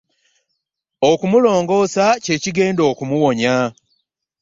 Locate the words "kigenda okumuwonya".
2.43-3.55